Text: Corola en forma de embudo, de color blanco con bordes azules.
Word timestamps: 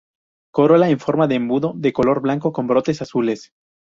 Corola 0.51 0.89
en 0.89 0.99
forma 0.99 1.27
de 1.27 1.35
embudo, 1.35 1.73
de 1.75 1.93
color 1.93 2.21
blanco 2.21 2.51
con 2.51 2.65
bordes 2.65 3.03
azules. 3.03 3.53